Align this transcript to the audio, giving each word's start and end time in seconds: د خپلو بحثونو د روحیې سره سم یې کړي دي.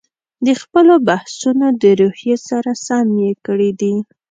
د 0.45 0.47
خپلو 0.61 0.93
بحثونو 1.07 1.67
د 1.81 1.83
روحیې 2.01 2.37
سره 2.49 2.71
سم 2.85 3.07
یې 3.23 3.31
کړي 3.45 3.71
دي. 3.81 3.95